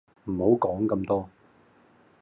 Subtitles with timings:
[0.23, 1.29] 唔好講咁多